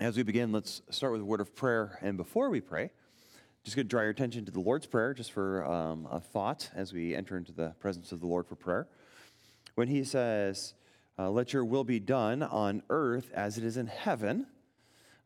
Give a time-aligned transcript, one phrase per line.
[0.00, 1.98] As we begin, let's start with a word of prayer.
[2.02, 2.90] And before we pray,
[3.64, 6.70] just going to draw your attention to the Lord's Prayer, just for um, a thought
[6.72, 8.86] as we enter into the presence of the Lord for prayer.
[9.74, 10.74] When he says,
[11.18, 14.46] uh, Let your will be done on earth as it is in heaven,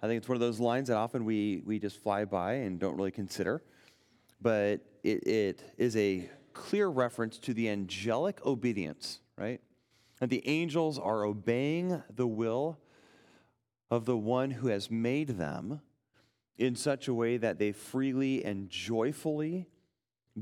[0.00, 2.80] I think it's one of those lines that often we, we just fly by and
[2.80, 3.62] don't really consider.
[4.40, 9.60] But it, it is a clear reference to the angelic obedience, right?
[10.22, 12.78] And the angels are obeying the will
[13.92, 15.82] of the one who has made them
[16.56, 19.66] in such a way that they freely and joyfully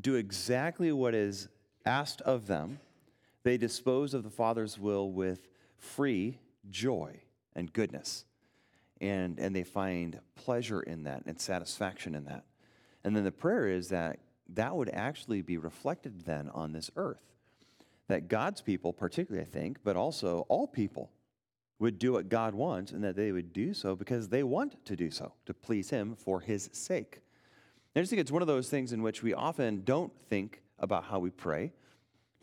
[0.01, 1.49] do exactly what is
[1.85, 2.79] asked of them.
[3.43, 6.39] They dispose of the Father's will with free
[6.71, 7.23] joy
[7.57, 8.25] and goodness.
[9.01, 12.45] And, and they find pleasure in that and satisfaction in that.
[13.03, 14.21] And then the prayer is that
[14.51, 17.35] that would actually be reflected then on this earth.
[18.07, 21.11] That God's people, particularly, I think, but also all people,
[21.81, 24.95] would do what God wants and that they would do so because they want to
[24.95, 27.21] do so, to please Him for His sake.
[27.95, 30.63] And I just think it's one of those things in which we often don't think
[30.79, 31.73] about how we pray,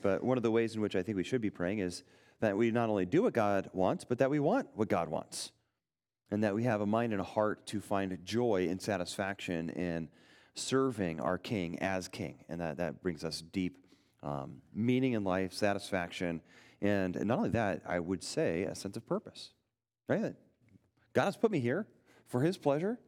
[0.01, 2.03] but one of the ways in which I think we should be praying is
[2.41, 5.51] that we not only do what God wants, but that we want what God wants.
[6.29, 10.09] And that we have a mind and a heart to find joy and satisfaction in
[10.55, 12.43] serving our King as King.
[12.49, 13.77] And that, that brings us deep
[14.23, 16.41] um, meaning in life, satisfaction,
[16.81, 19.51] and, and not only that, I would say a sense of purpose,
[20.07, 20.35] right?
[21.13, 21.87] God has put me here
[22.27, 22.99] for His pleasure,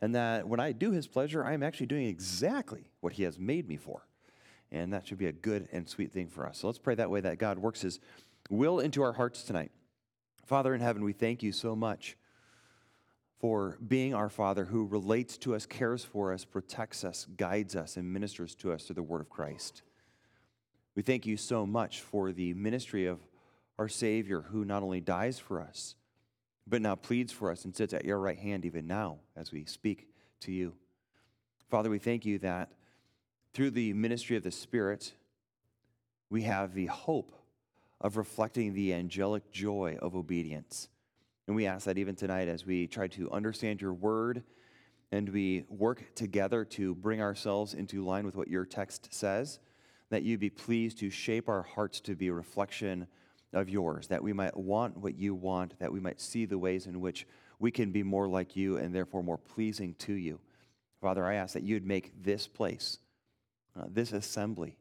[0.00, 3.38] and that when I do His pleasure, I am actually doing exactly what He has
[3.38, 4.06] made me for.
[4.70, 6.58] And that should be a good and sweet thing for us.
[6.58, 8.00] So let's pray that way that God works His
[8.50, 9.70] will into our hearts tonight.
[10.46, 12.16] Father in heaven, we thank you so much
[13.38, 17.96] for being our Father who relates to us, cares for us, protects us, guides us,
[17.96, 19.82] and ministers to us through the Word of Christ.
[20.98, 23.20] We thank you so much for the ministry of
[23.78, 25.94] our Savior who not only dies for us,
[26.66, 29.64] but now pleads for us and sits at your right hand even now as we
[29.64, 30.08] speak
[30.40, 30.74] to you.
[31.70, 32.72] Father, we thank you that
[33.54, 35.12] through the ministry of the Spirit,
[36.30, 37.30] we have the hope
[38.00, 40.88] of reflecting the angelic joy of obedience.
[41.46, 44.42] And we ask that even tonight as we try to understand your word
[45.12, 49.60] and we work together to bring ourselves into line with what your text says
[50.10, 53.06] that you be pleased to shape our hearts to be a reflection
[53.52, 56.86] of yours, that we might want what you want, that we might see the ways
[56.86, 57.26] in which
[57.58, 60.38] we can be more like you and therefore more pleasing to you.
[61.00, 62.98] Father, I ask that you'd make this place,
[63.78, 64.76] uh, this assembly,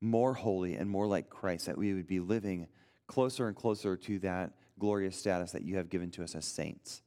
[0.00, 2.68] more holy and more like Christ, that we would be living
[3.06, 7.02] closer and closer to that glorious status that you have given to us as saints.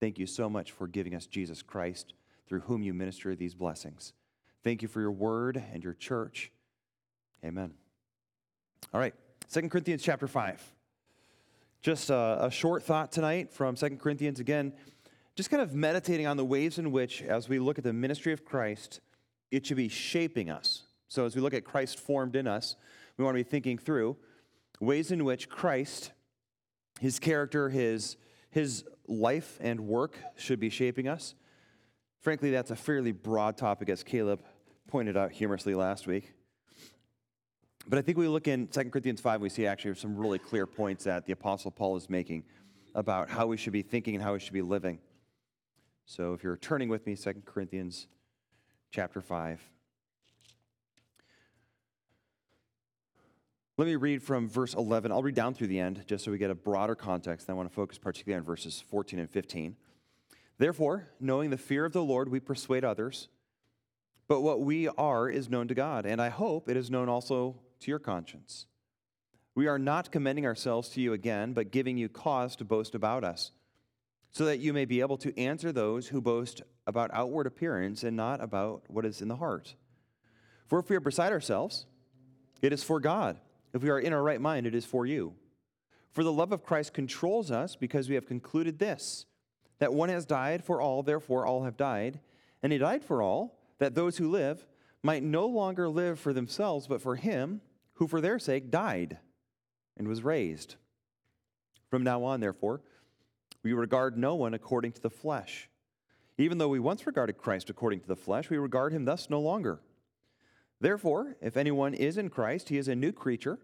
[0.00, 2.12] Thank you so much for giving us Jesus Christ,
[2.46, 4.12] through whom you minister these blessings.
[4.62, 6.52] Thank you for your word and your church.
[7.44, 7.72] Amen.
[8.92, 9.14] All right,
[9.46, 10.62] Second Corinthians chapter 5.
[11.82, 14.40] Just a, a short thought tonight from Second Corinthians.
[14.40, 14.72] Again,
[15.36, 18.32] just kind of meditating on the ways in which, as we look at the ministry
[18.32, 19.00] of Christ,
[19.50, 20.84] it should be shaping us.
[21.08, 22.76] So, as we look at Christ formed in us,
[23.16, 24.16] we want to be thinking through
[24.80, 26.12] ways in which Christ,
[27.00, 28.16] his character, his,
[28.50, 31.34] his life and work should be shaping us.
[32.20, 34.40] Frankly, that's a fairly broad topic, as Caleb
[34.88, 36.32] pointed out humorously last week.
[37.88, 40.66] But I think we look in 2 Corinthians 5, we see actually some really clear
[40.66, 42.42] points that the Apostle Paul is making
[42.96, 44.98] about how we should be thinking and how we should be living.
[46.04, 48.08] So if you're turning with me, 2 Corinthians
[48.90, 49.60] chapter 5.
[53.78, 55.12] Let me read from verse 11.
[55.12, 57.48] I'll read down through the end just so we get a broader context.
[57.48, 59.76] I want to focus particularly on verses 14 and 15.
[60.58, 63.28] Therefore, knowing the fear of the Lord, we persuade others.
[64.26, 67.56] But what we are is known to God, and I hope it is known also
[67.80, 68.66] to your conscience.
[69.54, 73.24] We are not commending ourselves to you again, but giving you cause to boast about
[73.24, 73.52] us,
[74.30, 78.16] so that you may be able to answer those who boast about outward appearance and
[78.16, 79.74] not about what is in the heart.
[80.66, 81.86] For if we are beside ourselves,
[82.60, 83.38] it is for God.
[83.72, 85.34] If we are in our right mind, it is for you.
[86.12, 89.26] For the love of Christ controls us because we have concluded this
[89.78, 92.20] that one has died for all, therefore all have died.
[92.62, 94.66] And he died for all, that those who live
[95.02, 97.60] might no longer live for themselves, but for him
[97.96, 99.18] who for their sake died
[99.96, 100.76] and was raised.
[101.90, 102.82] From now on, therefore,
[103.62, 105.68] we regard no one according to the flesh.
[106.38, 109.40] Even though we once regarded Christ according to the flesh, we regard him thus no
[109.40, 109.80] longer.
[110.80, 113.58] Therefore, if anyone is in Christ, he is a new creature.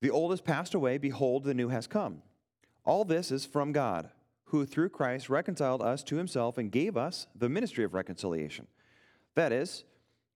[0.00, 2.22] The old has passed away, behold, the new has come.
[2.84, 4.10] All this is from God,
[4.46, 8.66] who through Christ reconciled us to himself and gave us the ministry of reconciliation.
[9.36, 9.84] That is,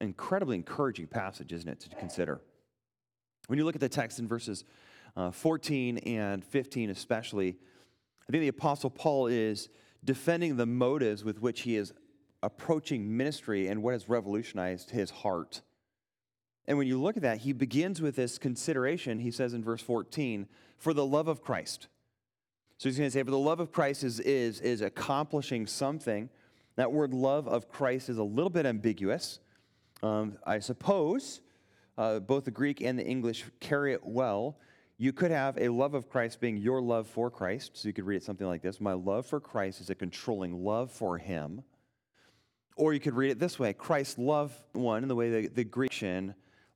[0.00, 2.40] incredibly encouraging passage, isn't it, to consider?
[3.46, 4.64] When you look at the text in verses
[5.16, 7.56] uh, 14 and 15, especially,
[8.28, 9.68] I think the Apostle Paul is
[10.04, 11.92] defending the motives with which he is
[12.42, 15.62] approaching ministry and what has revolutionized his heart.
[16.66, 19.18] And when you look at that, he begins with this consideration.
[19.18, 20.46] He says in verse 14,
[20.78, 21.88] for the love of Christ.
[22.78, 26.30] So he's going to say, for the love of Christ is, is, is accomplishing something.
[26.76, 29.40] That word love of Christ is a little bit ambiguous.
[30.02, 31.40] Um, I suppose
[31.98, 34.58] uh, both the Greek and the English carry it well.
[34.96, 37.72] You could have a love of Christ being your love for Christ.
[37.74, 40.64] So you could read it something like this My love for Christ is a controlling
[40.64, 41.62] love for him.
[42.76, 45.64] Or you could read it this way Christ loved one in the way the, the
[45.64, 46.02] Greek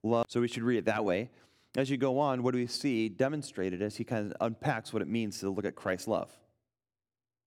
[0.02, 0.26] love.
[0.28, 1.30] So we should read it that way.
[1.76, 5.02] As you go on, what do we see demonstrated as he kind of unpacks what
[5.02, 6.30] it means to look at Christ's love?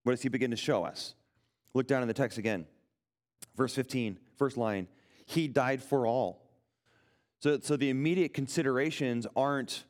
[0.02, 1.14] What does he begin to show us?
[1.72, 2.66] Look down in the text again.
[3.56, 4.86] Verse 15, first line
[5.28, 6.42] He died for all.
[7.40, 9.84] So, so the immediate considerations aren't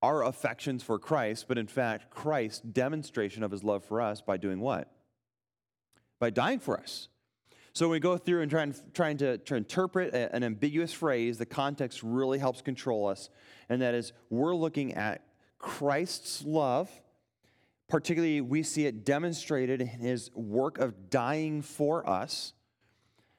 [0.00, 4.36] our affections for Christ, but in fact, Christ's demonstration of his love for us by
[4.36, 4.88] doing what?
[6.20, 7.08] By dying for us.
[7.72, 11.36] So when we go through and trying, trying to, to interpret a, an ambiguous phrase,
[11.36, 13.28] the context really helps control us.
[13.68, 15.24] And that is, we're looking at
[15.58, 16.88] Christ's love.
[17.88, 22.52] Particularly, we see it demonstrated in his work of dying for us.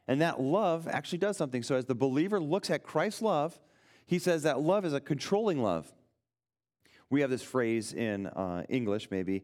[0.08, 1.64] And that love actually does something.
[1.64, 3.60] So, as the believer looks at Christ's love,
[4.06, 5.92] he says that love is a controlling love.
[7.10, 9.44] We have this phrase in uh, English, maybe.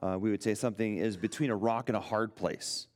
[0.00, 2.86] Uh, we would say something is between a rock and a hard place.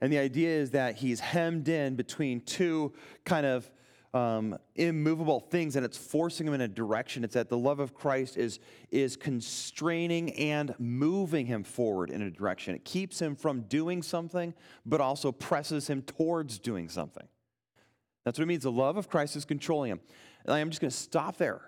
[0.00, 2.92] And the idea is that he's hemmed in between two
[3.24, 3.70] kind of
[4.16, 7.22] um, immovable things and it's forcing him in a direction.
[7.22, 8.58] It's that the love of Christ is,
[8.90, 12.74] is constraining and moving him forward in a direction.
[12.74, 14.54] It keeps him from doing something,
[14.86, 17.26] but also presses him towards doing something.
[18.24, 18.62] That's what it means.
[18.62, 20.00] The love of Christ is controlling him.
[20.44, 21.60] And I'm just going to stop there.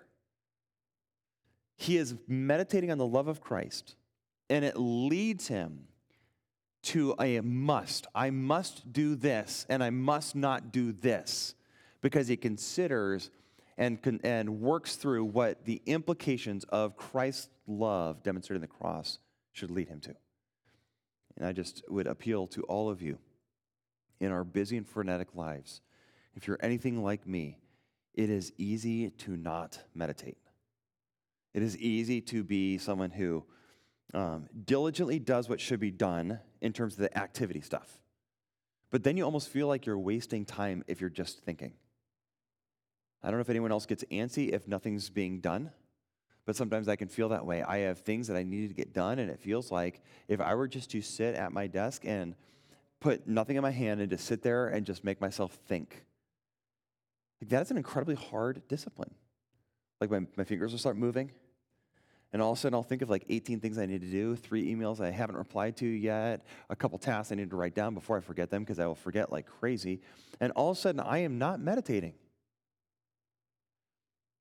[1.76, 3.94] He is meditating on the love of Christ,
[4.50, 5.84] and it leads him
[6.82, 8.06] to a must.
[8.14, 11.54] I must do this, and I must not do this,
[12.00, 13.30] because he considers
[13.76, 19.18] and, and works through what the implications of Christ's love demonstrated in the cross
[19.52, 20.14] should lead him to.
[21.36, 23.18] And I just would appeal to all of you
[24.20, 25.80] in our busy and frenetic lives.
[26.34, 27.58] If you're anything like me,
[28.14, 30.38] it is easy to not meditate.
[31.54, 33.44] It is easy to be someone who
[34.14, 38.00] um, diligently does what should be done in terms of the activity stuff.
[38.90, 41.74] But then you almost feel like you're wasting time if you're just thinking.
[43.22, 45.70] I don't know if anyone else gets antsy if nothing's being done,
[46.44, 47.62] but sometimes I can feel that way.
[47.62, 50.54] I have things that I need to get done, and it feels like if I
[50.54, 52.34] were just to sit at my desk and
[53.00, 56.04] put nothing in my hand and just sit there and just make myself think,
[57.40, 59.14] like that is an incredibly hard discipline.
[60.00, 61.32] Like my, my fingers will start moving,
[62.32, 64.36] and all of a sudden, I'll think of like 18 things I need to do,
[64.36, 67.94] three emails I haven't replied to yet, a couple tasks I need to write down
[67.94, 70.00] before I forget them because I will forget like crazy.
[70.38, 72.12] And all of a sudden, I am not meditating.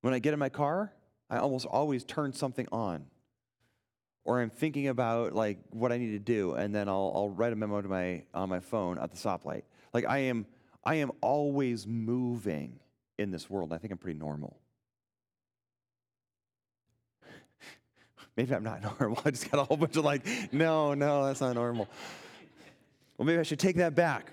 [0.01, 0.93] When I get in my car,
[1.29, 3.05] I almost always turn something on.
[4.23, 7.53] Or I'm thinking about like what I need to do, and then I'll, I'll write
[7.53, 9.63] a memo to my, on my phone at the stoplight.
[9.93, 10.45] Like I am,
[10.83, 12.79] I am always moving
[13.17, 13.73] in this world.
[13.73, 14.57] I think I'm pretty normal.
[18.37, 19.21] maybe I'm not normal.
[19.25, 21.87] I just got a whole bunch of like, no, no, that's not normal.
[23.17, 24.31] Well, maybe I should take that back.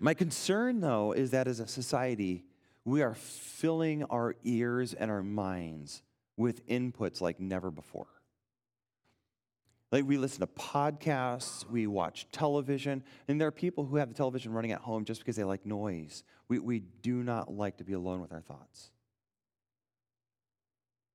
[0.00, 2.44] My concern, though, is that as a society,
[2.88, 6.02] we are filling our ears and our minds
[6.36, 8.06] with inputs like never before.
[9.90, 14.14] Like we listen to podcasts, we watch television, and there are people who have the
[14.14, 16.22] television running at home just because they like noise.
[16.48, 18.90] We, we do not like to be alone with our thoughts.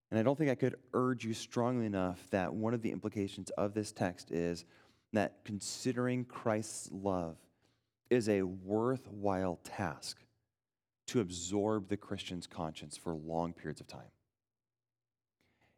[0.09, 3.49] And I don't think I could urge you strongly enough that one of the implications
[3.51, 4.65] of this text is
[5.13, 7.37] that considering Christ's love
[8.09, 10.22] is a worthwhile task
[11.07, 14.11] to absorb the Christian's conscience for long periods of time.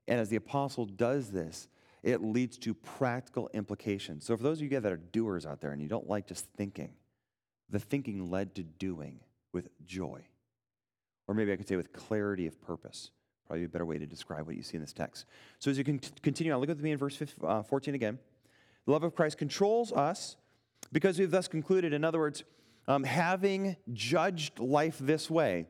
[0.08, 1.68] And as the apostle does this,
[2.04, 4.26] it leads to practical implications.
[4.26, 6.46] So, for those of you that are doers out there and you don't like just
[6.56, 6.94] thinking,
[7.70, 9.20] the thinking led to doing
[9.52, 10.24] with joy.
[11.28, 13.10] Or maybe I could say with clarity of purpose.
[13.48, 15.26] Probably a better way to describe what you see in this text.
[15.60, 18.20] So as you can continue on, look with me in verse uh, 14 again.
[18.86, 20.36] The love of Christ controls us
[20.92, 22.44] Because we've thus concluded, in other words,
[22.88, 25.68] um, having judged life this way,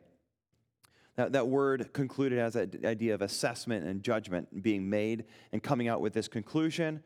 [1.16, 5.88] that, that word concluded as that idea of assessment and judgment being made and coming
[5.88, 7.02] out with this conclusion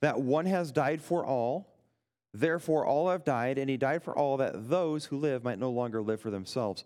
[0.00, 1.74] that one has died for all,
[2.32, 5.70] therefore all have died, and he died for all that those who live might no
[5.70, 6.84] longer live for themselves.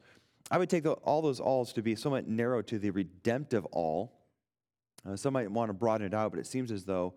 [0.50, 4.12] I would take the, all those alls to be somewhat narrow to the redemptive all.
[5.08, 7.14] Uh, some might want to broaden it out, but it seems as though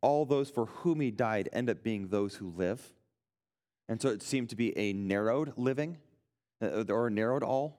[0.00, 2.92] all those for whom he died end up being those who live.
[3.90, 5.98] And so it seemed to be a narrowed living
[6.62, 7.76] uh, or a narrowed all.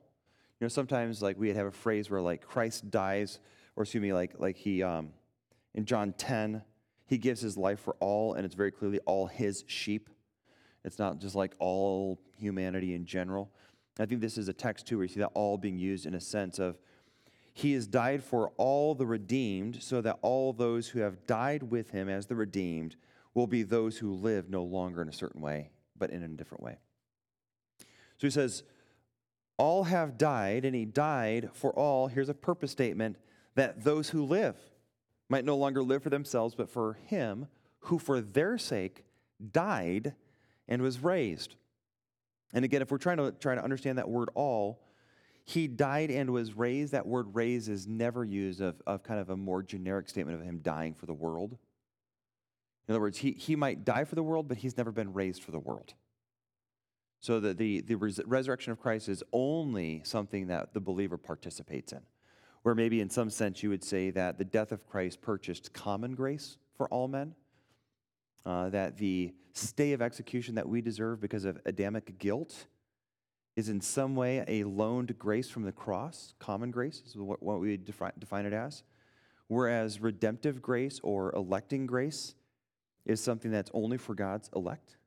[0.60, 3.40] You know, sometimes like we'd have a phrase where like Christ dies,
[3.78, 5.12] or excuse me, like like he um,
[5.74, 6.64] in John 10,
[7.06, 10.10] he gives his life for all, and it's very clearly all his sheep.
[10.84, 13.50] It's not just like all humanity in general.
[13.98, 16.14] I think this is a text too where you see that all being used in
[16.14, 16.78] a sense of
[17.54, 21.92] he has died for all the redeemed, so that all those who have died with
[21.92, 22.98] him as the redeemed
[23.34, 26.64] will be those who live no longer in a certain way, but in a different
[26.64, 26.78] way.
[28.18, 28.64] So he says,
[29.58, 32.08] all have died, and he died for all.
[32.08, 33.18] Here's a purpose statement
[33.54, 34.58] that those who live
[35.30, 37.48] might no longer live for themselves, but for him
[37.82, 39.06] who for their sake
[39.52, 40.16] died
[40.68, 41.56] and was raised.
[42.54, 44.82] And again, if we're trying to try to understand that word all,
[45.46, 46.94] he died and was raised.
[46.94, 50.44] That word raised is never used of, of kind of a more generic statement of
[50.44, 51.58] him dying for the world.
[52.88, 55.44] In other words, he, he might die for the world, but he's never been raised
[55.44, 55.94] for the world.
[57.20, 62.02] So the, the, res- resurrection of Christ is only something that the believer participates in.
[62.64, 66.16] Where maybe in some sense you would say that the death of Christ purchased common
[66.16, 67.36] grace for all men,
[68.46, 72.66] uh, that the stay of execution that we deserve because of Adamic guilt
[73.56, 76.34] is in some way a loaned grace from the cross.
[76.40, 78.84] Common grace is what, what we define, define it as.
[79.48, 82.36] Whereas redemptive grace or electing grace
[83.06, 84.98] is something that's only for God's elect.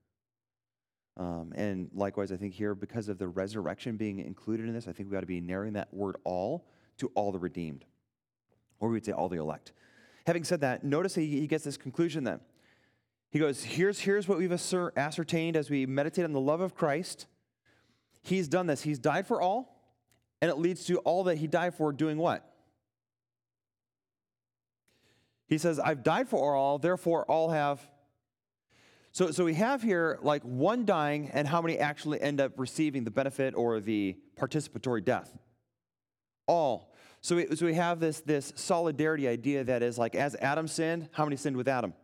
[1.16, 4.92] Um, and likewise, I think here, because of the resurrection being included in this, I
[4.92, 6.66] think we ought to be narrowing that word all
[6.98, 7.84] to all the redeemed,
[8.80, 9.72] or we would say all the elect.
[10.26, 12.40] Having said that, notice he, he gets this conclusion then.
[13.30, 17.26] He goes, here's, here's what we've ascertained as we meditate on the love of Christ.
[18.22, 18.82] He's done this.
[18.82, 19.82] He's died for all,
[20.40, 22.53] and it leads to all that he died for doing what?
[25.46, 27.86] He says, I've died for all, therefore all have
[29.14, 33.04] so, so we have here like one dying, and how many actually end up receiving
[33.04, 35.32] the benefit or the participatory death?
[36.48, 36.92] All.
[37.20, 41.10] So we, so we have this, this solidarity idea that is like as Adam sinned,
[41.12, 41.94] how many sinned with Adam?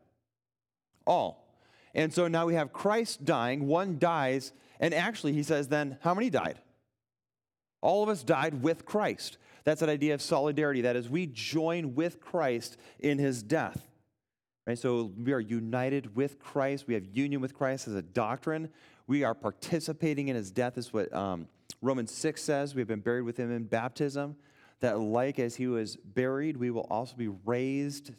[1.04, 1.52] All.
[1.96, 6.14] And so now we have Christ dying, one dies, and actually he says then, how
[6.14, 6.60] many died?
[7.80, 9.36] All of us died with Christ.
[9.64, 10.82] That's that idea of solidarity.
[10.82, 13.86] That is, we join with Christ in his death.
[14.66, 14.78] Right?
[14.78, 16.86] So we are united with Christ.
[16.86, 18.70] We have union with Christ as a doctrine.
[19.06, 21.48] We are participating in his death, is what um,
[21.82, 22.74] Romans 6 says.
[22.74, 24.36] We have been buried with him in baptism.
[24.80, 28.06] That, like as he was buried, we will also be raised.
[28.08, 28.14] So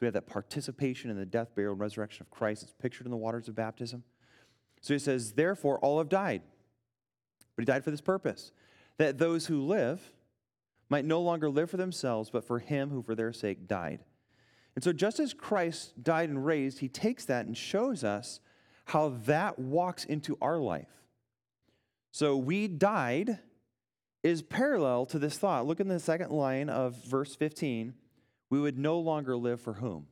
[0.00, 2.64] we have that participation in the death, burial, and resurrection of Christ.
[2.64, 4.02] It's pictured in the waters of baptism.
[4.80, 6.42] So he says, Therefore, all have died.
[7.54, 8.52] But he died for this purpose
[9.02, 10.00] that those who live
[10.88, 14.04] might no longer live for themselves, but for him who for their sake died
[14.74, 18.40] and so, just as Christ died and raised, he takes that and shows us
[18.86, 20.88] how that walks into our life.
[22.10, 23.38] So, we died
[24.22, 25.66] is parallel to this thought.
[25.66, 27.94] Look in the second line of verse 15.
[28.50, 30.06] We would no longer live for whom?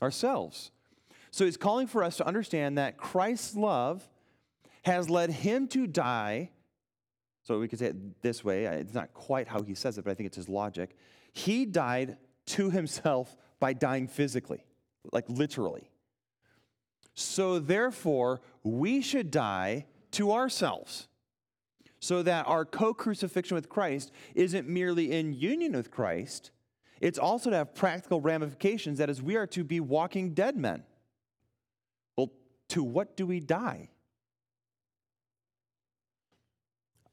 [0.00, 0.72] Ourselves.
[1.30, 4.08] So, he's calling for us to understand that Christ's love
[4.84, 6.50] has led him to die.
[7.42, 8.64] So, we could say it this way.
[8.64, 10.96] It's not quite how he says it, but I think it's his logic.
[11.32, 14.64] He died to himself by dying physically,
[15.12, 15.90] like literally.
[17.14, 21.08] So therefore, we should die to ourselves
[22.00, 26.50] so that our co crucifixion with Christ isn't merely in union with Christ,
[27.00, 28.98] it's also to have practical ramifications.
[28.98, 30.82] That is, we are to be walking dead men.
[32.16, 32.32] Well,
[32.70, 33.88] to what do we die?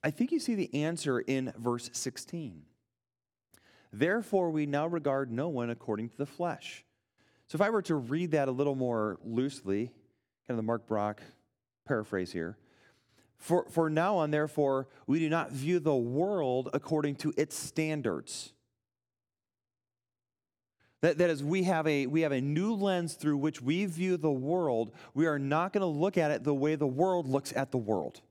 [0.04, 2.64] I think you see the answer in verse 16.
[3.92, 6.86] Therefore, we now regard no one according to the flesh.
[7.48, 9.88] So, if I were to read that a little more loosely,
[10.48, 11.22] kind of the Mark Brock
[11.88, 12.58] paraphrase here,
[13.38, 18.54] for, for now on, therefore, we do not view the world according to its standards.
[21.02, 24.18] That, that is, we have, a, we have a new lens through which we view
[24.18, 24.92] the world.
[25.14, 27.78] We are not going to look at it the way the world looks at the
[27.78, 28.22] world.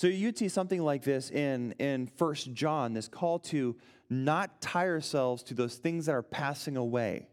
[0.00, 3.76] So you'd see something like this in, in 1 John, this call to
[4.08, 7.28] not tie ourselves to those things that are passing away.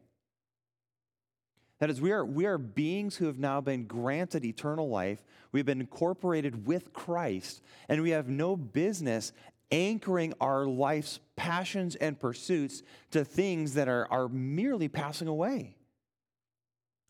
[1.79, 5.23] That is, we are, we are beings who have now been granted eternal life.
[5.53, 9.31] We've been incorporated with Christ, and we have no business
[9.71, 15.77] anchoring our life's passions and pursuits to things that are, are merely passing away.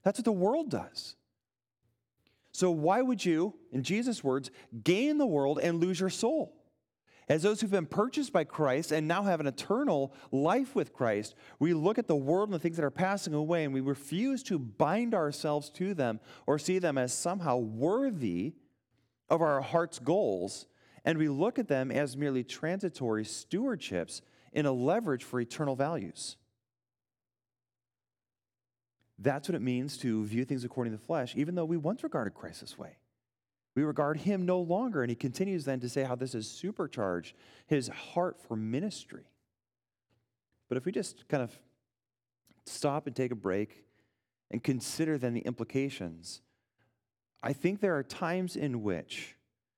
[0.03, 1.15] That's what the world does.
[2.57, 4.49] So, why would you, in Jesus' words,
[4.83, 6.55] gain the world and lose your soul?
[7.29, 11.35] As those who've been purchased by Christ and now have an eternal life with Christ,
[11.59, 14.41] we look at the world and the things that are passing away and we refuse
[14.41, 18.55] to bind ourselves to them or see them as somehow worthy
[19.29, 20.65] of our heart's goals.
[21.05, 24.21] And we look at them as merely transitory stewardships
[24.51, 26.37] in a leverage for eternal values.
[29.19, 32.03] That's what it means to view things according to the flesh, even though we once
[32.03, 32.97] regarded Christ this way.
[33.75, 35.03] We regard him no longer.
[35.03, 37.35] And he continues then to say how this has supercharged
[37.67, 39.25] his heart for ministry.
[40.69, 41.51] But if we just kind of
[42.65, 43.83] stop and take a break
[44.51, 46.41] and consider then the implications,
[47.41, 49.35] I think there are times in which,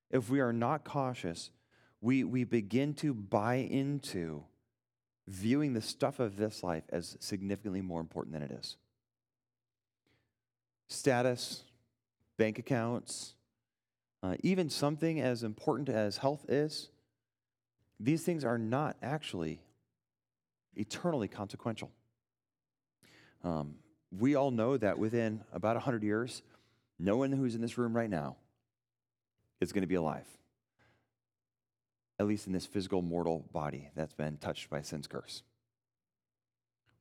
[0.10, 1.51] if we are not cautious,
[2.01, 4.43] we, we begin to buy into
[5.27, 8.77] viewing the stuff of this life as significantly more important than it is.
[10.89, 11.63] Status,
[12.38, 13.36] bank accounts,
[14.22, 16.89] uh, even something as important as health is,
[18.00, 19.62] these things are not actually
[20.75, 21.91] eternally consequential.
[23.43, 23.75] Um,
[24.12, 26.41] we all know that within about 100 years,
[26.98, 28.36] no one who's in this room right now
[29.62, 30.27] is going to be alive,
[32.17, 35.43] at least in this physical mortal body that's been touched by sin's curse.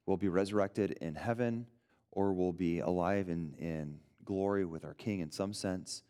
[0.06, 1.66] We'll be resurrected in heaven,
[2.10, 6.02] or we'll be alive in, in glory with our King in some sense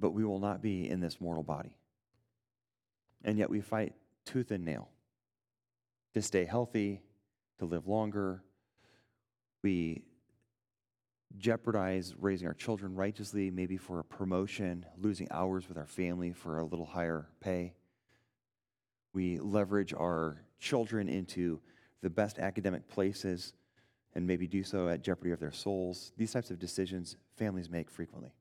[0.00, 1.76] but we will not be in this mortal body.
[3.22, 4.88] And yet we fight tooth and nail
[6.14, 7.02] to stay healthy,
[7.58, 8.42] to live longer.
[9.62, 10.02] We
[11.36, 16.58] jeopardize raising our children righteously, maybe for a promotion, losing hours with our family for
[16.58, 17.74] a little higher pay.
[19.12, 21.60] We leverage our children into
[22.00, 23.52] the best academic places
[24.14, 26.12] and maybe do so at jeopardy of their souls.
[26.16, 28.32] These types of decisions families make frequently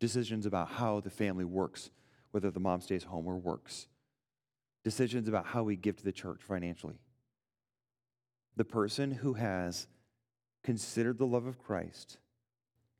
[0.00, 1.90] decisions about how the family works,
[2.30, 3.86] whether the mom stays home or works,
[4.84, 6.98] decisions about how we give to the church financially.
[8.56, 9.86] The person who has
[10.62, 12.18] considered the love of Christ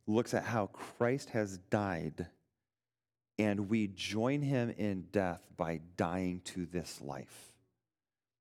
[0.07, 2.27] looks at how Christ has died,
[3.39, 7.53] and we join him in death by dying to this life.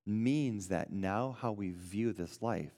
[0.08, 2.72] Means that now how we view this life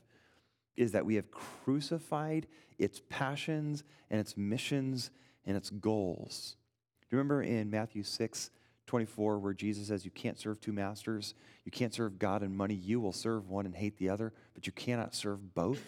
[0.76, 5.10] is that we have crucified its passions and its missions
[5.46, 6.56] and its goals.
[7.02, 8.50] Do you remember in Matthew 6
[8.86, 11.34] 24, where Jesus says, You can't serve two masters?
[11.64, 12.74] You can't serve God and money.
[12.74, 15.80] You will serve one and hate the other, but you cannot serve both.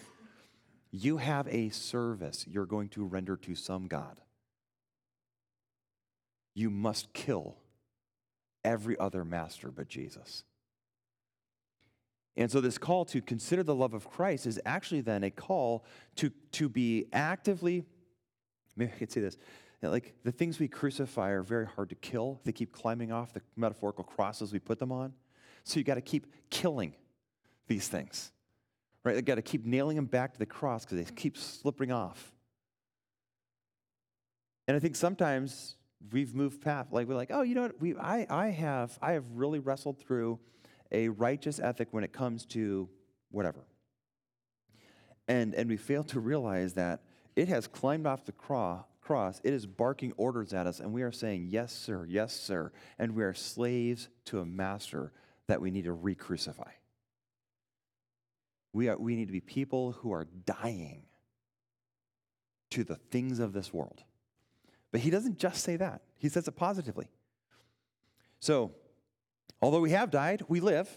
[0.92, 4.20] You have a service you're going to render to some God.
[6.54, 7.56] You must kill
[8.62, 10.44] every other master but Jesus.
[12.36, 15.84] And so, this call to consider the love of Christ is actually then a call
[16.16, 17.84] to, to be actively
[18.76, 19.36] Maybe I could say this.
[19.82, 22.40] like the things we crucify are very hard to kill.
[22.44, 25.12] They keep climbing off the metaphorical crosses we put them on.
[25.64, 26.94] So you got to keep killing
[27.66, 28.32] these things.
[29.04, 29.16] Right?
[29.16, 32.32] You got to keep nailing them back to the cross because they keep slipping off.
[34.68, 35.76] And I think sometimes
[36.12, 37.80] we've moved past, like we're like, oh, you know what?
[37.80, 40.38] We, I, I have, I have really wrestled through
[40.92, 42.88] a righteous ethic when it comes to
[43.30, 43.64] whatever.
[45.26, 47.02] And, and we fail to realize that
[47.34, 49.40] it has climbed off the cross.
[49.42, 52.72] It is barking orders at us, and we are saying, Yes, sir, yes, sir.
[52.98, 55.12] And we are slaves to a master
[55.48, 56.70] that we need to re crucify.
[58.72, 61.02] We, are, we need to be people who are dying
[62.70, 64.02] to the things of this world.
[64.92, 67.08] But he doesn't just say that, he says it positively.
[68.40, 68.72] So,
[69.62, 70.90] although we have died, we live,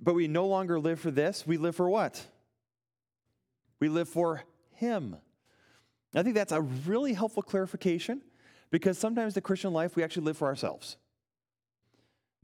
[0.00, 1.46] but we no longer live for this.
[1.46, 2.24] We live for what?
[3.80, 5.16] We live for him.
[6.14, 8.20] I think that's a really helpful clarification
[8.70, 10.96] because sometimes the Christian life we actually live for ourselves.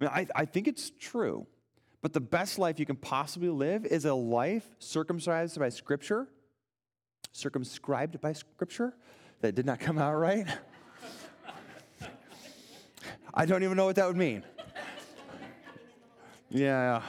[0.01, 1.47] I mean, I, I think it's true,
[2.03, 6.29] but the best life you can possibly live is a life circumcised by Scripture,
[7.33, 8.95] circumscribed by Scripture.
[9.43, 10.47] That did not come out right.
[13.35, 14.45] I don't even know what that would mean.
[16.57, 17.03] Yeah.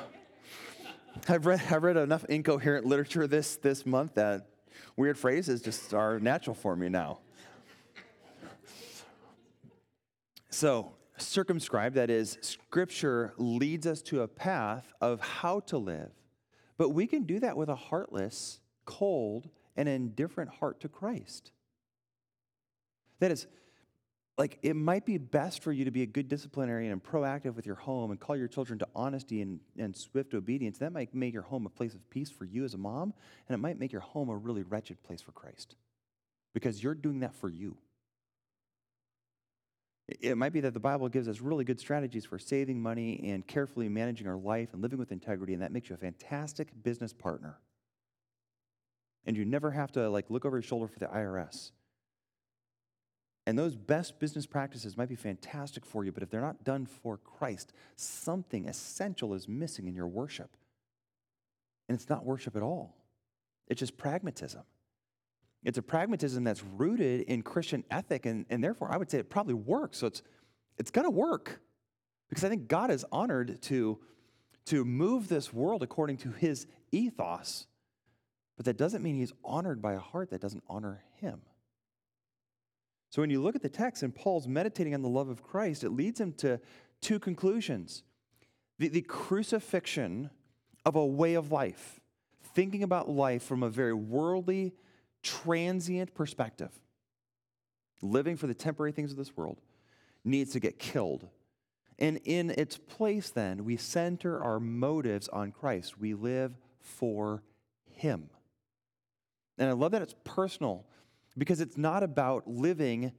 [1.30, 4.50] I've read, I've read enough incoherent literature this, this month that
[4.98, 7.20] weird phrases just are natural for me now.
[10.50, 16.12] So, circumscribed, that is, scripture leads us to a path of how to live.
[16.78, 21.52] But we can do that with a heartless cold, and indifferent heart to Christ.
[23.20, 23.46] That is,
[24.38, 27.66] like, it might be best for you to be a good disciplinarian and proactive with
[27.66, 30.78] your home and call your children to honesty and, and swift obedience.
[30.78, 33.14] That might make your home a place of peace for you as a mom,
[33.48, 35.76] and it might make your home a really wretched place for Christ
[36.54, 37.78] because you're doing that for you.
[40.08, 43.46] It might be that the Bible gives us really good strategies for saving money and
[43.46, 47.12] carefully managing our life and living with integrity, and that makes you a fantastic business
[47.12, 47.58] partner.
[49.26, 51.72] And you never have to like look over your shoulder for the IRS.
[53.48, 56.86] And those best business practices might be fantastic for you, but if they're not done
[56.86, 60.58] for Christ, something essential is missing in your worship.
[61.88, 62.98] And it's not worship at all,
[63.70, 64.64] it's just pragmatism.
[65.64, 69.30] It's a pragmatism that's rooted in Christian ethic, and, and therefore I would say it
[69.30, 69.98] probably works.
[69.98, 70.22] So it's,
[70.78, 71.62] it's going to work
[72.30, 73.98] because I think God is honored to,
[74.66, 77.66] to move this world according to his ethos,
[78.58, 81.42] but that doesn't mean he's honored by a heart that doesn't honor him.
[83.10, 85.84] So when you look at the text and Paul's meditating on the love of Christ,
[85.84, 86.60] it leads him to
[87.02, 88.04] two conclusions
[88.80, 90.30] the, the crucifixion
[90.86, 92.00] of a way of life,
[92.54, 94.74] thinking about life from a very worldly,
[95.24, 96.72] transient perspective,
[98.02, 99.62] living for the temporary things of this world,
[100.24, 101.28] needs to get killed.
[101.98, 106.00] And in its place, then, we center our motives on Christ.
[106.00, 107.42] We live for
[107.90, 108.30] Him.
[109.58, 110.86] And I love that it's personal
[111.38, 113.12] because it's not about living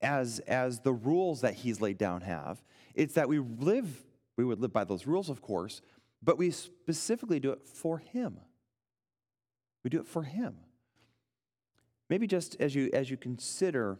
[0.00, 2.62] as, as the rules that He's laid down have.
[2.94, 4.04] It's that we live,
[4.36, 5.82] we would live by those rules, of course,
[6.22, 8.38] but we specifically do it for Him.
[9.82, 10.56] We do it for Him.
[12.08, 13.98] Maybe just as you as you consider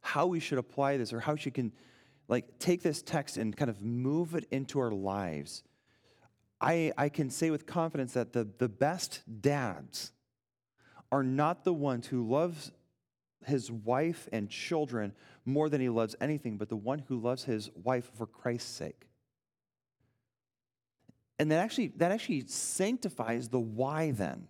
[0.00, 1.72] how we should apply this or how she can
[2.28, 5.62] like take this text and kind of move it into our lives.
[6.60, 10.12] I, I can say with confidence that the, the best dads
[11.12, 12.72] are not the ones who loves
[13.46, 15.12] his wife and children
[15.44, 19.06] more than he loves anything, but the one who loves his wife for Christ's sake.
[21.38, 24.48] And that actually that actually sanctifies the why then.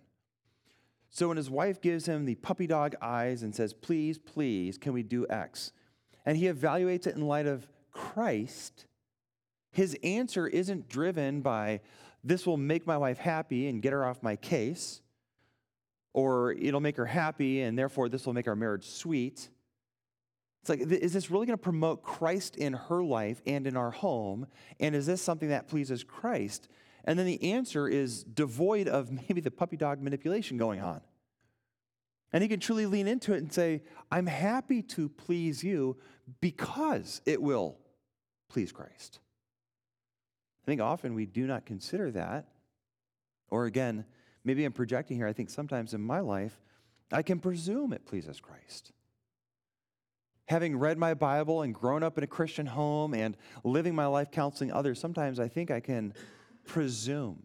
[1.09, 4.93] So when his wife gives him the puppy dog eyes and says, Please, please, can
[4.93, 5.71] we do X?
[6.25, 8.87] And he evaluates it in light of Christ,
[9.71, 11.81] his answer isn't driven by,
[12.23, 15.02] This will make my wife happy and get her off my case,
[16.13, 19.49] or it'll make her happy and therefore this will make our marriage sweet.
[20.61, 23.91] It's like, is this really going to promote Christ in her life and in our
[23.91, 24.47] home?
[24.79, 26.69] And is this something that pleases Christ?
[27.03, 31.01] And then the answer is devoid of maybe the puppy dog manipulation going on.
[32.31, 35.97] And he can truly lean into it and say, I'm happy to please you
[36.41, 37.77] because it will
[38.49, 39.19] please Christ.
[40.63, 42.47] I think often we do not consider that.
[43.49, 44.05] Or again,
[44.43, 45.27] maybe I'm projecting here.
[45.27, 46.59] I think sometimes in my life,
[47.11, 48.91] I can presume it pleases Christ.
[50.47, 54.29] Having read my Bible and grown up in a Christian home and living my life
[54.31, 56.13] counseling others, sometimes I think I can
[56.65, 57.43] presume.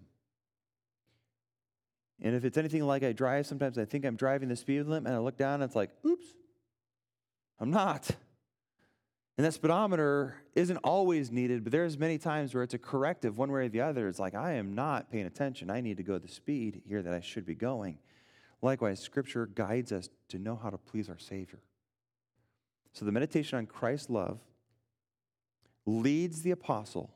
[2.21, 5.07] And if it's anything like I drive, sometimes I think I'm driving the speed limit
[5.07, 6.27] and I look down and it's like, oops,
[7.61, 8.11] I'm not.
[9.39, 13.53] And that speedometer isn't always needed, but there's many times where it's a corrective one
[13.53, 14.09] way or the other.
[14.09, 15.71] It's like, I am not paying attention.
[15.71, 17.99] I need to go the speed here that I should be going.
[18.63, 21.61] Likewise, Scripture guides us to know how to please our Savior.
[22.93, 24.41] So the meditation on Christ's love
[25.87, 27.15] leads the apostle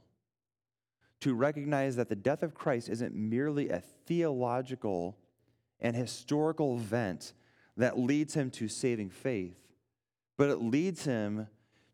[1.22, 5.16] to recognize that the death of Christ isn't merely a theological
[5.80, 7.32] and historical event
[7.76, 9.58] that leads him to saving faith,
[10.36, 11.48] but it leads him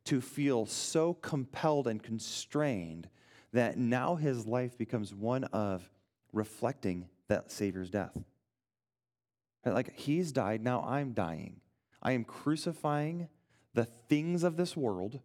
[0.09, 3.11] to feel so compelled and constrained
[3.53, 5.91] that now his life becomes one of
[6.33, 8.17] reflecting that Savior's death.
[9.67, 11.61] Like he's died, now I'm dying.
[12.03, 13.29] I am crucifying
[13.75, 15.21] the things of this world,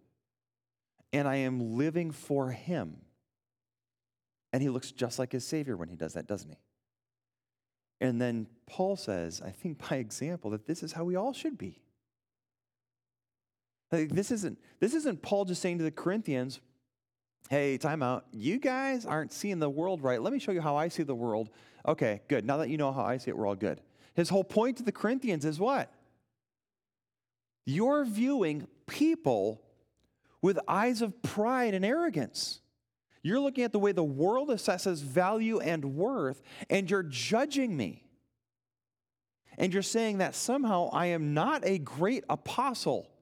[1.14, 2.98] and I am living for him.
[4.52, 6.58] And he looks just like his Savior when he does that, doesn't he?
[8.02, 11.58] And then Paul says, I think by example, that this is how we all should
[11.58, 11.83] be.
[13.94, 16.60] Like, this, isn't, this isn't Paul just saying to the Corinthians,
[17.52, 18.26] hey, time out.
[18.32, 20.20] You guys aren't seeing the world right.
[20.20, 21.52] Let me show you how I see the world.
[21.88, 22.44] Okay, good.
[22.44, 23.82] Now that you know how I see it, we're all good.
[24.16, 25.94] His whole point to the Corinthians is what?
[27.68, 29.62] You're viewing people
[30.42, 32.62] with eyes of pride and arrogance.
[33.22, 38.06] You're looking at the way the world assesses value and worth, and you're judging me.
[39.56, 43.13] And you're saying that somehow I am not a great apostle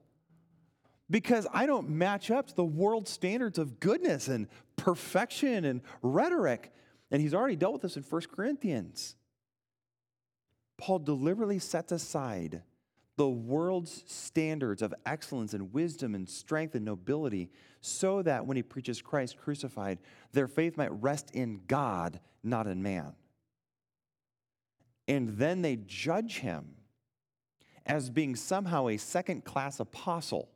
[1.12, 6.72] because I don't match up to the world standards of goodness and perfection and rhetoric.
[7.10, 9.14] And he's already dealt with this in 1 Corinthians.
[10.78, 12.62] Paul deliberately sets aside
[13.16, 17.50] the world's standards of excellence and wisdom and strength and nobility
[17.82, 19.98] so that when he preaches Christ crucified,
[20.32, 23.12] their faith might rest in God, not in man.
[25.06, 26.70] And then they judge him
[27.84, 30.48] as being somehow a second class apostle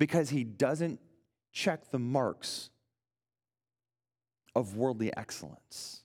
[0.00, 0.98] because he doesn't
[1.52, 2.70] check the marks
[4.56, 6.00] of worldly excellence.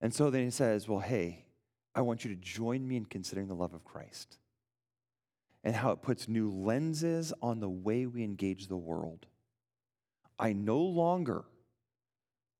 [0.00, 1.44] And so then he says, Well, hey,
[1.94, 4.38] I want you to join me in considering the love of Christ
[5.62, 9.26] and how it puts new lenses on the way we engage the world.
[10.36, 11.44] I no longer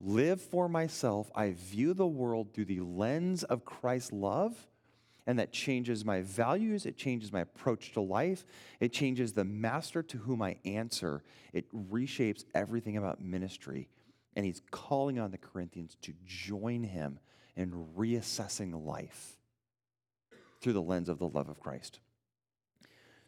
[0.01, 4.69] live for myself, I view the world through the lens of Christ's love.
[5.31, 6.87] And that changes my values.
[6.87, 8.45] It changes my approach to life.
[8.81, 11.23] It changes the master to whom I answer.
[11.53, 13.89] It reshapes everything about ministry.
[14.35, 17.21] And he's calling on the Corinthians to join him
[17.55, 19.37] in reassessing life
[20.61, 22.01] through the lens of the love of Christ.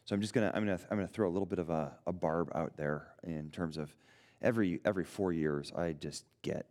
[0.03, 2.11] So I'm just gonna I'm gonna I'm gonna throw a little bit of a, a
[2.11, 3.95] barb out there in terms of
[4.41, 6.65] every every four years I just get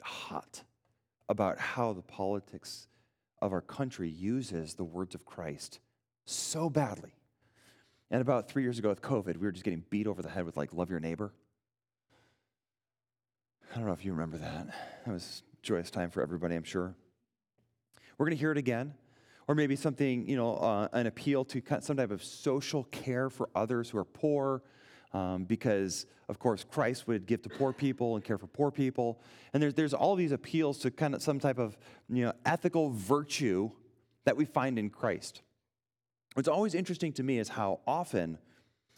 [0.00, 0.64] hot
[1.28, 2.88] about how the politics
[3.42, 5.80] of our country uses the words of Christ
[6.24, 7.16] so badly.
[8.10, 10.44] And about three years ago with COVID, we were just getting beat over the head
[10.44, 11.32] with like love your neighbor.
[13.72, 14.68] I don't know if you remember that.
[15.04, 16.94] That was joyous time for everybody, I'm sure.
[18.16, 18.94] We're going to hear it again.
[19.48, 23.50] Or maybe something, you know, uh, an appeal to some type of social care for
[23.56, 24.62] others who are poor,
[25.12, 29.20] um, because, of course, Christ would give to poor people and care for poor people.
[29.52, 31.76] And there's, there's all these appeals to kind of some type of,
[32.08, 33.70] you know, ethical virtue
[34.24, 35.42] that we find in Christ.
[36.34, 38.38] What's always interesting to me is how often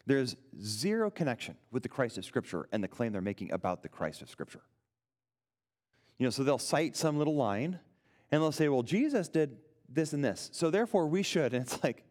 [0.06, 3.88] there's zero connection with the Christ of Scripture and the claim they're making about the
[3.88, 4.62] Christ of Scripture.
[6.18, 7.80] You know, so they'll cite some little line
[8.30, 9.56] and they'll say, well, Jesus did
[9.88, 11.54] this and this, so therefore we should.
[11.54, 12.04] And it's like,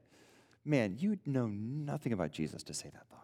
[0.65, 3.22] man, you know nothing about Jesus to say that thought.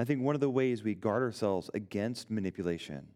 [0.00, 3.06] I think one of the ways we guard ourselves against manipulation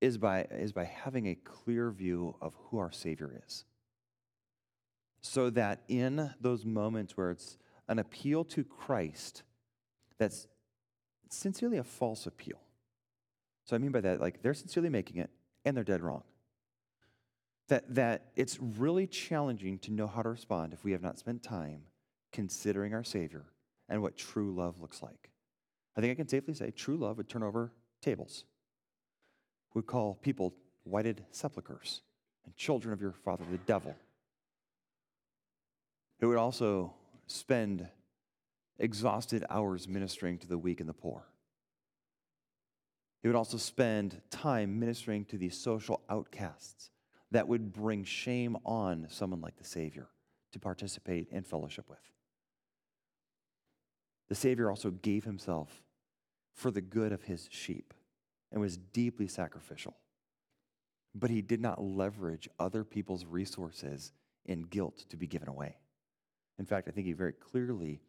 [0.00, 3.64] is by, is by having a clear view of who our Savior is.
[5.20, 9.42] So that in those moments where it's an appeal to Christ
[10.16, 10.46] that's
[11.28, 12.60] sincerely a false appeal,
[13.64, 15.30] so I mean by that, like they're sincerely making it
[15.64, 16.22] and they're dead wrong.
[17.66, 21.42] That, that it's really challenging to know how to respond if we have not spent
[21.42, 21.80] time
[22.30, 23.46] considering our Savior
[23.88, 25.30] and what true love looks like.
[25.96, 28.44] I think I can safely say true love would turn over tables,
[29.74, 30.54] would call people
[30.84, 32.02] whited sepulchres
[32.44, 33.94] and children of your father, the devil.
[36.20, 36.94] It would also
[37.26, 37.88] spend
[38.78, 41.26] exhausted hours ministering to the weak and the poor.
[43.22, 46.90] He would also spend time ministering to these social outcasts
[47.30, 50.08] that would bring shame on someone like the Savior
[50.52, 51.98] to participate in fellowship with.
[54.28, 55.82] The Savior also gave himself
[56.56, 57.94] for the good of his sheep
[58.50, 59.94] and was deeply sacrificial.
[61.14, 64.12] But he did not leverage other people's resources
[64.46, 65.76] in guilt to be given away.
[66.58, 68.00] In fact, I think he very clearly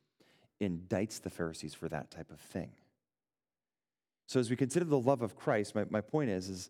[0.62, 2.72] indicts the Pharisees for that type of thing.
[4.28, 6.70] So as we consider the love of Christ, my, my point is, is,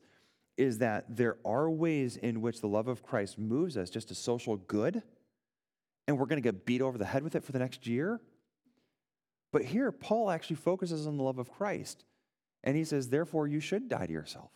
[0.57, 4.15] is that there are ways in which the love of Christ moves us just to
[4.15, 5.03] social good,
[6.07, 8.19] and we're going to get beat over the head with it for the next year.
[9.51, 12.03] But here, Paul actually focuses on the love of Christ,
[12.63, 14.51] and he says, therefore, you should die to yourself.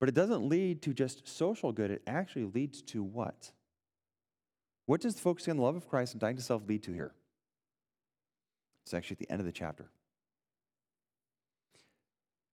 [0.00, 3.52] But it doesn't lead to just social good, it actually leads to what?
[4.86, 7.14] What does focusing on the love of Christ and dying to self lead to here?
[8.82, 9.90] It's actually at the end of the chapter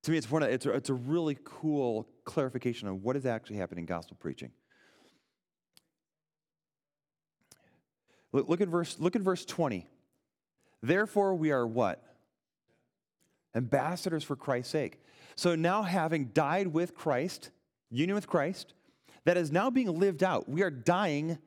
[0.04, 3.26] to me, it's, one of, it's, a, it's a really cool clarification of what is
[3.26, 4.52] actually happening in gospel preaching.
[8.32, 9.88] Look, look, at verse, look at verse 20.
[10.82, 12.04] Therefore, we are what?
[13.56, 15.00] Ambassadors for Christ's sake.
[15.36, 17.52] So now, having died with Christ,
[17.90, 18.74] union with Christ,
[19.26, 20.50] that is now being lived out.
[20.50, 21.38] We are dying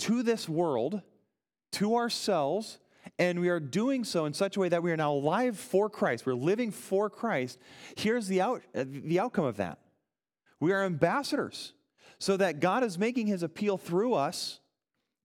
[0.00, 1.02] to this world,
[1.72, 2.78] to ourselves,
[3.18, 5.90] and we are doing so in such a way that we are now alive for
[5.90, 6.26] Christ.
[6.26, 7.58] We're living for Christ.
[7.96, 9.78] Here's the, out, uh, the outcome of that
[10.60, 11.72] we are ambassadors,
[12.18, 14.58] so that God is making his appeal through us,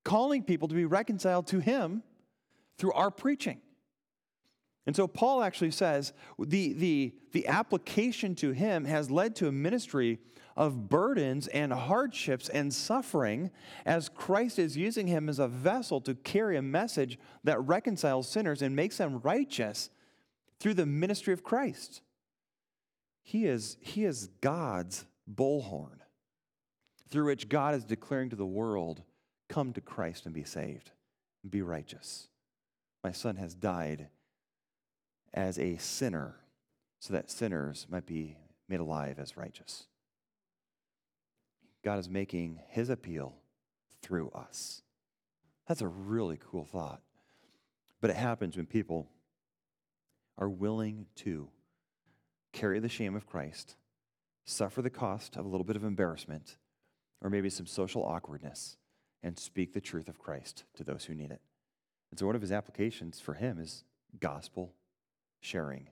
[0.03, 2.03] calling people to be reconciled to him
[2.83, 3.61] through our preaching.
[4.85, 9.53] And so Paul actually says the, the, the application to him has led to a
[9.53, 10.19] ministry
[10.57, 13.51] of burdens and hardships and suffering
[13.85, 18.61] as Christ is using him as a vessel to carry a message that reconciles sinners
[18.61, 19.89] and makes them righteous
[20.59, 22.01] through the ministry of Christ.
[23.21, 26.01] He is, he is God's bullhorn
[27.09, 29.03] through which God is declaring to the world,
[29.47, 30.91] Come to Christ and be saved,
[31.43, 32.27] and be righteous.
[33.03, 34.07] My son has died
[35.33, 36.35] as a sinner
[36.99, 38.37] so that sinners might be
[38.69, 39.87] made alive as righteous.
[41.83, 43.35] God is making his appeal
[44.01, 44.81] through us.
[45.67, 47.01] That's a really cool thought.
[47.99, 49.09] But it happens when people
[50.37, 51.49] are willing to
[52.53, 53.75] carry the shame of Christ,
[54.45, 56.57] suffer the cost of a little bit of embarrassment,
[57.21, 58.77] or maybe some social awkwardness,
[59.21, 61.41] and speak the truth of Christ to those who need it.
[62.13, 63.85] And so, one of his applications for him is
[64.19, 64.75] gospel
[65.41, 65.89] sharing,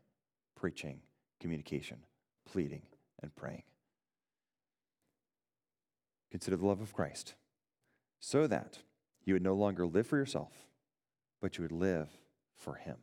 [0.55, 0.99] preaching,
[1.39, 1.97] communication,
[2.45, 2.83] pleading,
[3.23, 3.63] and praying.
[6.29, 7.33] Consider the love of Christ
[8.19, 8.77] so that
[9.25, 10.51] you would no longer live for yourself,
[11.41, 12.09] but you would live
[12.55, 12.97] for him.